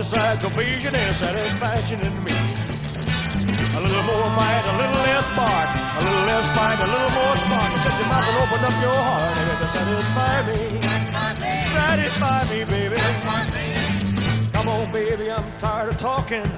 This 0.00 0.14
aggravation 0.14 0.94
and 0.94 1.14
satisfaction 1.14 2.00
in 2.00 2.24
me. 2.24 2.32
A 2.32 3.80
little 3.84 4.02
more 4.08 4.30
bite, 4.32 4.64
a 4.64 4.76
little 4.80 5.02
less 5.04 5.28
bark, 5.36 5.68
a 5.76 6.00
little 6.00 6.24
less 6.24 6.48
fight, 6.56 6.78
a 6.80 6.86
little 6.86 7.12
more 7.20 7.36
spark. 7.36 7.70
Shut 7.82 7.98
your 8.00 8.08
mouth 8.08 8.28
and 8.30 8.38
open 8.40 8.60
up 8.64 8.76
your 8.80 8.96
heart 8.96 9.36
and 9.36 9.46
it'll 9.52 9.68
satisfy 9.76 10.36
me. 10.48 10.60
Satisfy 11.76 12.40
me, 12.48 12.64
baby. 12.64 12.96
Come 14.54 14.68
on, 14.68 14.90
baby, 14.90 15.30
I'm 15.30 15.44
tired 15.58 15.90
of 15.90 15.98
talking. 15.98 16.50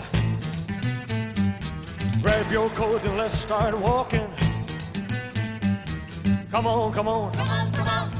Grab 2.22 2.52
your 2.52 2.70
coat 2.70 3.02
and 3.02 3.16
let's 3.16 3.36
start 3.36 3.76
walking. 3.76 4.30
Come 6.52 6.66
on, 6.68 6.92
come 6.92 7.08
on. 7.08 7.32
Come 7.32 7.48
on, 7.48 7.72
come 7.72 7.88
on. 7.88 8.12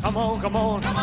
Come 0.00 0.16
on, 0.16 0.40
come 0.40 0.54
on. 0.56 0.80
Come 0.80 0.94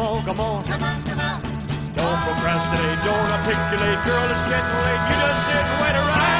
on, 0.00 0.24
come 0.24 0.40
on. 0.40 0.64
Come 0.64 0.82
on, 0.82 1.02
come 1.04 1.20
on. 1.20 1.55
Don't 1.96 2.20
procrastinate, 2.28 3.00
don't 3.08 3.28
articulate, 3.36 4.00
girl, 4.04 4.28
it's 4.28 4.44
getting 4.52 4.80
late. 4.84 5.02
You 5.08 5.16
just 5.16 5.40
sit 5.48 5.64
and 5.64 5.80
wait 5.80 5.96
around. 5.96 6.36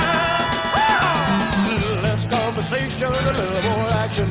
A 1.56 1.72
little 1.80 2.00
less 2.04 2.22
conversation, 2.28 3.08
a 3.08 3.22
little 3.24 3.62
more 3.64 3.88
action. 4.04 4.28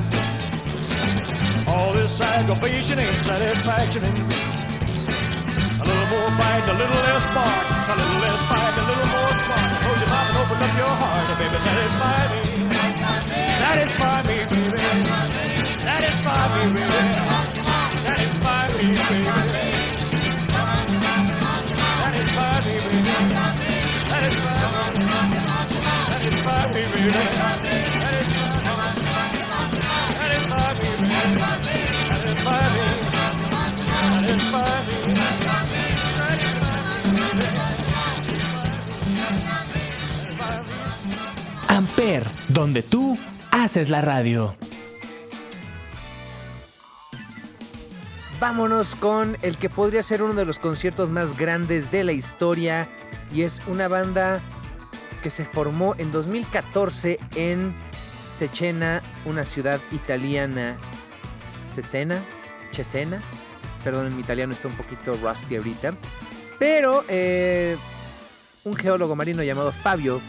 All 1.67 1.93
this 1.93 2.21
aggravation 2.21 2.99
ain't 2.99 3.21
satisfaction. 3.25 4.03
A 4.05 5.83
little 5.85 6.07
more 6.13 6.29
bite, 6.37 6.67
a 6.69 6.75
little 6.77 7.01
less 7.09 7.25
bark, 7.33 7.67
a 7.73 7.95
little 7.99 8.19
less 8.21 8.41
fight, 8.45 8.75
a 8.77 8.85
little 8.85 9.09
more 9.09 9.33
spark. 9.41 9.71
Close 9.81 9.99
your 10.01 10.09
mouth 10.13 10.29
and 10.29 10.37
open 10.45 10.57
up 10.61 10.73
your 10.77 10.93
heart, 11.01 11.25
and 11.25 11.37
baby, 11.41 11.57
satisfy 11.65 12.21
me. 12.31 12.41
Satisfy 13.65 14.17
me, 14.29 14.37
baby. 14.53 14.79
Satisfy 15.89 16.43
me, 16.53 16.61
baby. 16.75 17.01
Satisfy 18.05 18.61
me, 18.77 18.85
baby. 19.09 19.44
Amper, 41.67 42.25
donde 42.47 42.83
tú 42.83 43.17
haces 43.51 43.89
la 43.89 44.01
radio. 44.01 44.55
Vámonos 48.39 48.95
con 48.95 49.37
el 49.41 49.57
que 49.57 49.69
podría 49.69 50.03
ser 50.03 50.21
uno 50.21 50.33
de 50.33 50.45
los 50.45 50.59
conciertos 50.59 51.09
más 51.09 51.37
grandes 51.37 51.91
de 51.91 52.03
la 52.03 52.11
historia 52.11 52.87
y 53.33 53.41
es 53.41 53.61
una 53.67 53.87
banda 53.87 54.41
que 55.25 55.31
se 55.31 55.43
formó 55.43 55.95
en 55.97 56.11
2014 56.11 57.19
en 57.33 57.73
Cesena, 58.21 59.01
una 59.25 59.43
ciudad 59.43 59.81
italiana. 59.91 60.77
Cesena, 61.73 62.21
Cesena. 62.71 63.23
Perdón, 63.83 64.15
mi 64.15 64.21
italiano 64.21 64.53
está 64.53 64.67
un 64.67 64.75
poquito 64.75 65.15
rusty 65.15 65.55
ahorita. 65.55 65.95
Pero 66.59 67.03
eh, 67.07 67.75
un 68.65 68.75
geólogo 68.75 69.15
marino 69.15 69.41
llamado 69.41 69.71
Fabio 69.71 70.21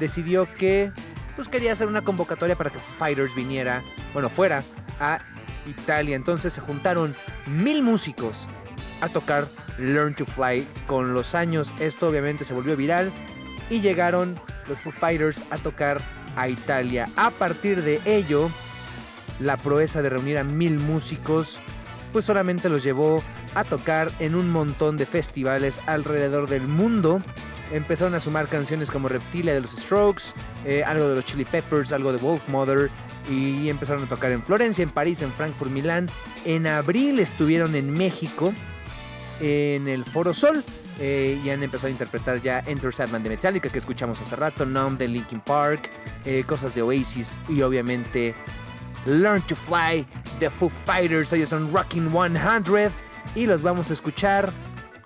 decidió 0.00 0.52
que 0.56 0.90
pues 1.36 1.46
quería 1.46 1.70
hacer 1.70 1.86
una 1.86 2.02
convocatoria 2.02 2.56
para 2.56 2.70
que 2.70 2.80
Fighters 2.80 3.36
viniera, 3.36 3.82
bueno, 4.12 4.28
fuera 4.28 4.64
a 4.98 5.20
Italia. 5.64 6.16
Entonces 6.16 6.52
se 6.52 6.60
juntaron 6.60 7.14
mil 7.46 7.84
músicos 7.84 8.48
a 9.00 9.08
tocar 9.08 9.46
Learn 9.78 10.16
to 10.16 10.26
Fly. 10.26 10.66
Con 10.88 11.14
los 11.14 11.36
años 11.36 11.72
esto 11.78 12.08
obviamente 12.08 12.44
se 12.44 12.52
volvió 12.52 12.76
viral 12.76 13.12
y 13.70 13.80
llegaron 13.80 14.38
los 14.68 14.78
Foo 14.80 14.92
Fighters 14.92 15.42
a 15.50 15.58
tocar 15.58 16.00
a 16.36 16.48
Italia. 16.48 17.08
A 17.16 17.30
partir 17.30 17.82
de 17.82 18.00
ello, 18.04 18.50
la 19.38 19.56
proeza 19.56 20.02
de 20.02 20.10
reunir 20.10 20.36
a 20.36 20.44
mil 20.44 20.78
músicos 20.78 21.58
pues 22.12 22.24
solamente 22.24 22.68
los 22.68 22.82
llevó 22.82 23.22
a 23.54 23.64
tocar 23.64 24.10
en 24.18 24.34
un 24.34 24.50
montón 24.50 24.96
de 24.96 25.06
festivales 25.06 25.80
alrededor 25.86 26.48
del 26.48 26.62
mundo. 26.62 27.22
Empezaron 27.72 28.14
a 28.14 28.20
sumar 28.20 28.48
canciones 28.48 28.90
como 28.90 29.08
Reptilia 29.08 29.54
de 29.54 29.60
los 29.60 29.72
Strokes, 29.72 30.24
eh, 30.64 30.82
algo 30.84 31.08
de 31.08 31.14
los 31.16 31.24
Chili 31.24 31.44
Peppers, 31.44 31.92
algo 31.92 32.12
de 32.12 32.18
Wolf 32.18 32.48
Mother, 32.48 32.90
y 33.30 33.68
empezaron 33.68 34.04
a 34.04 34.08
tocar 34.08 34.32
en 34.32 34.42
Florencia, 34.42 34.82
en 34.82 34.90
París, 34.90 35.22
en 35.22 35.32
Frankfurt, 35.32 35.70
Milán. 35.70 36.08
En 36.44 36.66
abril 36.66 37.20
estuvieron 37.20 37.76
en 37.76 37.92
México, 37.92 38.52
en 39.40 39.86
el 39.86 40.04
Foro 40.04 40.34
Sol, 40.34 40.64
eh, 41.00 41.40
y 41.42 41.48
han 41.48 41.62
empezado 41.62 41.88
a 41.88 41.90
interpretar 41.90 42.42
ya 42.42 42.60
Enter 42.66 42.92
Sadman 42.92 43.22
de 43.22 43.30
Metallica, 43.30 43.70
que 43.70 43.78
escuchamos 43.78 44.20
hace 44.20 44.36
rato, 44.36 44.66
Numb 44.66 44.98
de 44.98 45.08
Linkin 45.08 45.40
Park, 45.40 45.90
eh, 46.26 46.44
cosas 46.46 46.74
de 46.74 46.82
Oasis, 46.82 47.38
y 47.48 47.62
obviamente 47.62 48.34
Learn 49.06 49.40
to 49.42 49.56
Fly 49.56 50.06
de 50.38 50.50
Foo 50.50 50.68
Fighters. 50.68 51.32
Ellos 51.32 51.48
son 51.48 51.72
Rocking 51.72 52.10
100 52.10 52.92
y 53.34 53.46
los 53.46 53.62
vamos 53.62 53.90
a 53.90 53.94
escuchar 53.94 54.52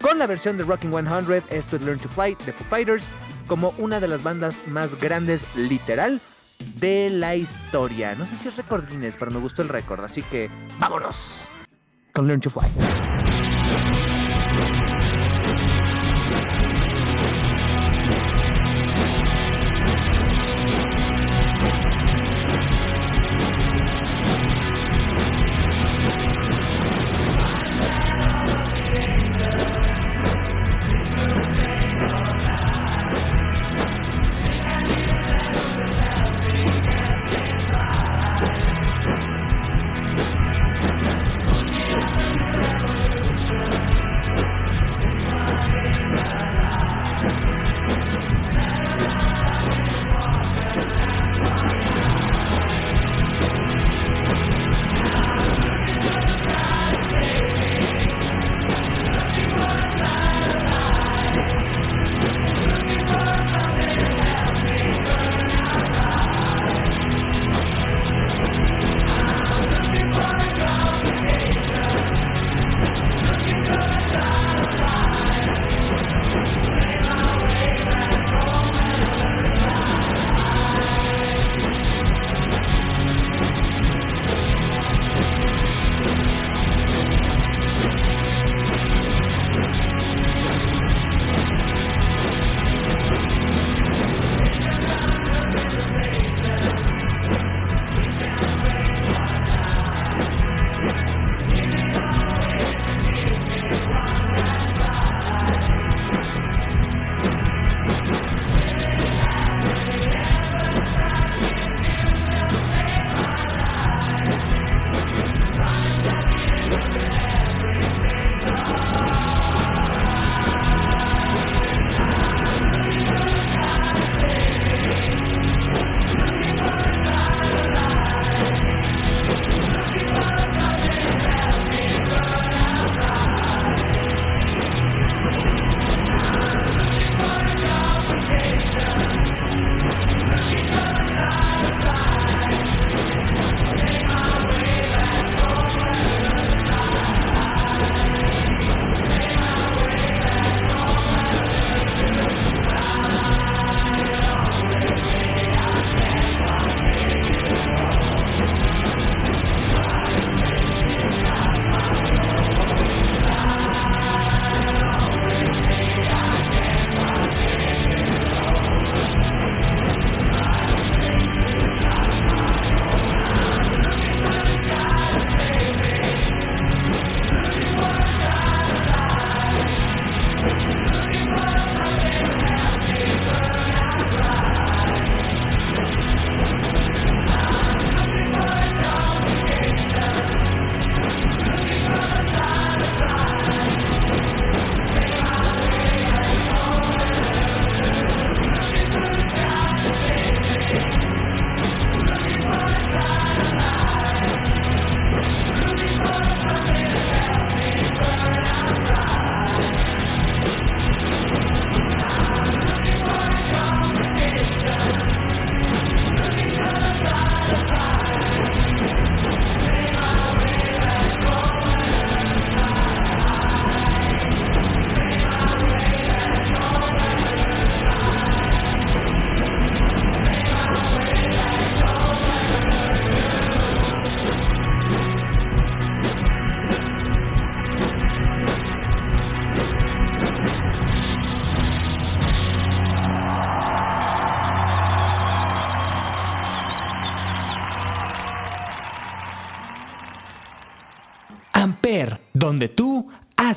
con 0.00 0.18
la 0.18 0.26
versión 0.26 0.58
de 0.58 0.64
Rocking 0.64 0.90
100. 0.90 1.44
Esto 1.50 1.76
es 1.76 1.82
Learn 1.82 2.00
to 2.00 2.08
Fly 2.08 2.36
de 2.44 2.52
Foo 2.52 2.66
Fighters 2.68 3.08
como 3.46 3.72
una 3.78 4.00
de 4.00 4.08
las 4.08 4.24
bandas 4.24 4.58
más 4.66 4.98
grandes, 4.98 5.46
literal, 5.54 6.20
de 6.76 7.08
la 7.10 7.36
historia. 7.36 8.16
No 8.16 8.26
sé 8.26 8.36
si 8.36 8.48
es 8.48 8.56
récord 8.56 8.88
Guinness, 8.88 9.16
pero 9.16 9.30
me 9.30 9.38
gustó 9.38 9.62
el 9.62 9.68
récord, 9.68 10.02
así 10.04 10.22
que 10.22 10.50
vámonos 10.78 11.48
con 12.12 12.26
Learn 12.26 12.40
to 12.40 12.50
Fly. 12.50 13.53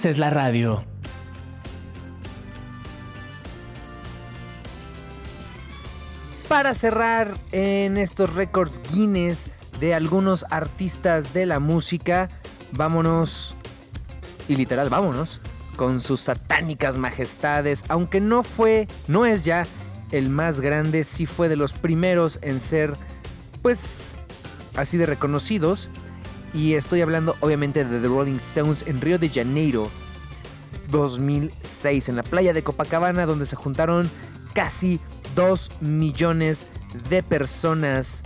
Haces 0.07 0.19
la 0.19 0.29
radio. 0.29 0.85
Para 6.47 6.73
cerrar 6.73 7.35
en 7.51 7.97
estos 7.97 8.33
récords 8.33 8.79
Guinness 8.93 9.49
de 9.81 9.93
algunos 9.93 10.45
artistas 10.49 11.33
de 11.33 11.45
la 11.45 11.59
música, 11.59 12.29
vámonos, 12.71 13.53
y 14.47 14.55
literal 14.55 14.87
vámonos, 14.89 15.41
con 15.75 15.99
sus 15.99 16.21
satánicas 16.21 16.95
majestades, 16.95 17.83
aunque 17.89 18.21
no 18.21 18.43
fue, 18.43 18.87
no 19.09 19.25
es 19.25 19.43
ya 19.43 19.67
el 20.11 20.29
más 20.29 20.61
grande, 20.61 21.03
sí 21.03 21.25
fue 21.25 21.49
de 21.49 21.57
los 21.57 21.73
primeros 21.73 22.39
en 22.41 22.61
ser, 22.61 22.93
pues, 23.61 24.13
así 24.77 24.95
de 24.95 25.05
reconocidos. 25.05 25.89
Y 26.53 26.73
estoy 26.73 27.01
hablando 27.01 27.35
obviamente 27.41 27.85
de 27.85 27.99
The 27.99 28.07
Rolling 28.07 28.37
Stones 28.37 28.83
en 28.87 29.01
Río 29.01 29.19
de 29.19 29.29
Janeiro 29.29 29.89
2006, 30.89 32.09
en 32.09 32.15
la 32.15 32.23
playa 32.23 32.53
de 32.53 32.63
Copacabana, 32.63 33.25
donde 33.25 33.45
se 33.45 33.55
juntaron 33.55 34.09
casi 34.53 34.99
2 35.35 35.71
millones 35.81 36.67
de 37.09 37.21
personas 37.23 38.23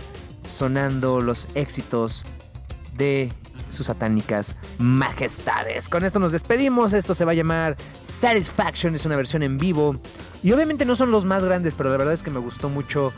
sonando 0.48 1.20
los 1.20 1.48
éxitos 1.54 2.24
de 2.96 3.32
sus 3.68 3.86
satánicas 3.86 4.56
majestades. 4.78 5.88
Con 5.88 6.04
esto 6.04 6.18
nos 6.18 6.32
despedimos. 6.32 6.92
Esto 6.92 7.14
se 7.14 7.24
va 7.24 7.32
a 7.32 7.34
llamar 7.34 7.76
Satisfaction. 8.02 8.94
Es 8.94 9.06
una 9.06 9.16
versión 9.16 9.42
en 9.42 9.58
vivo. 9.58 9.96
Y 10.42 10.52
obviamente 10.52 10.84
no 10.84 10.94
son 10.96 11.10
los 11.10 11.24
más 11.24 11.44
grandes, 11.44 11.74
pero 11.74 11.90
la 11.90 11.96
verdad 11.96 12.14
es 12.14 12.22
que 12.22 12.30
me 12.30 12.40
gustó 12.40 12.68
mucho 12.68 13.12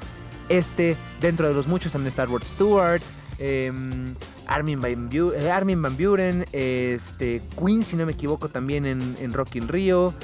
este. 0.49 0.97
Dentro 1.21 1.49
de 1.49 1.55
los 1.55 1.67
muchos 1.67 1.93
también 1.93 2.09
está 2.09 2.27
Rod 2.27 2.45
Stewart. 2.45 3.03
Em, 3.39 4.15
Armin, 4.47 4.81
eh, 4.85 5.51
Armin 5.51 5.81
Van 5.83 5.97
Buren, 5.97 6.45
este, 6.53 7.43
Queen, 7.59 7.85
si 7.85 7.97
no 7.97 8.07
me 8.07 8.13
equivoco, 8.13 8.49
también 8.49 8.87
en, 8.87 9.17
en 9.21 9.33
Rock 9.33 9.55
Rio. 9.69 10.15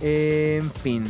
en 0.00 0.70
fin, 0.70 1.04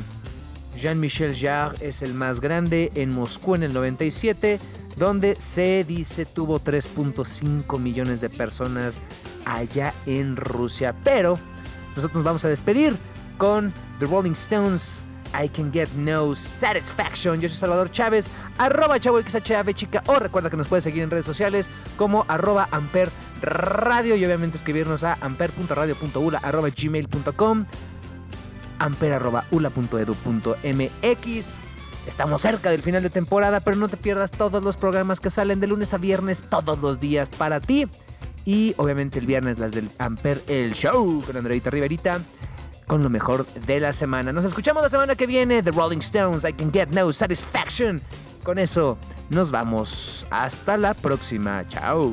Jean-Michel 0.79 1.37
Jarre 1.37 1.89
es 1.89 2.03
el 2.03 2.15
más 2.15 2.41
grande 2.41 2.93
en 2.95 3.13
Moscú 3.13 3.55
en 3.55 3.65
el 3.65 3.73
97, 3.73 4.61
donde 4.97 5.37
se 5.41 5.85
dice 5.85 6.25
tuvo 6.25 6.61
3.5 6.61 7.79
millones 7.79 8.21
de 8.21 8.31
personas 8.31 9.03
allá 9.45 9.93
en 10.07 10.37
Rusia. 10.37 10.95
Pero 11.05 11.39
nosotros 11.97 12.15
nos 12.17 12.25
vamos 12.25 12.45
a 12.45 12.49
despedir 12.49 12.97
con 13.37 13.73
The 13.99 14.07
Rolling 14.07 14.33
Stones. 14.33 15.03
I 15.35 15.49
can 15.49 15.73
get 15.73 15.89
no 15.97 16.35
satisfaction. 16.35 17.41
Yo 17.41 17.49
soy 17.49 17.59
Salvador 17.59 17.91
Chávez, 17.91 18.29
arroba 18.59 19.01
chavo 19.01 19.21
XHAV 19.21 19.75
chica. 19.75 20.03
O 20.07 20.19
recuerda 20.19 20.51
que 20.51 20.57
nos 20.57 20.69
puedes 20.69 20.85
seguir 20.85 21.03
en 21.03 21.11
redes 21.11 21.27
sociales 21.27 21.71
como 21.97 22.25
arroba 22.29 22.69
amper 22.71 23.11
radio 23.41 24.17
y 24.17 24.25
obviamente 24.25 24.57
escribirnos 24.57 25.05
a 25.05 25.19
amper.radio.ula 25.21 26.39
arroba 26.39 26.69
gmail.com 26.71 27.67
amper.ula.edu.mx. 28.79 31.55
Estamos 32.07 32.41
cerca 32.41 32.71
del 32.71 32.83
final 32.83 33.03
de 33.03 33.11
temporada, 33.11 33.61
pero 33.61 33.77
no 33.77 33.89
te 33.89 33.99
pierdas 33.99 34.31
todos 34.31 34.63
los 34.63 34.79
programas 34.79 35.21
que 35.21 35.31
salen 35.31 35.61
de 35.61 35.67
lunes 35.67 35.93
a 35.93 35.99
viernes, 35.99 36.43
todos 36.49 36.79
los 36.79 37.01
días 37.01 37.29
para 37.29 37.61
ti. 37.61 37.87
Y 38.47 38.75
obviamente 38.79 39.19
el 39.19 39.27
viernes 39.27 39.59
las 39.59 39.73
del 39.73 39.91
Amper 39.99 40.43
El 40.47 40.73
Show 40.73 41.23
con 41.27 41.37
Andreita 41.37 41.69
Riverita, 41.69 42.23
con 42.89 43.05
lo 43.05 43.11
mejor 43.11 43.47
de 43.47 43.79
la 43.79 43.93
semana. 43.93 44.33
Nos 44.33 44.45
escuchamos 44.45 44.83
la 44.83 44.89
semana 44.89 45.15
que 45.15 45.27
viene, 45.27 45.63
The 45.63 45.71
Rolling 45.71 45.99
Stones, 45.99 46.45
I 46.45 46.53
Can 46.55 46.73
Get 46.73 46.89
No 46.89 47.13
Satisfaction. 47.13 48.01
Con 48.43 48.59
eso 48.59 48.99
nos 49.31 49.53
vamos. 49.53 50.27
Hasta 50.31 50.77
la 50.77 50.95
próxima. 50.95 51.65
Chao. 51.69 52.13